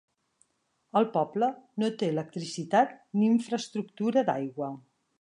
[1.01, 1.51] El poble
[1.83, 4.77] no té electricitat ni infraestructura d'aigua.